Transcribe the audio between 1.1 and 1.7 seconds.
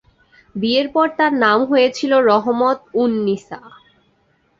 তাঁর নাম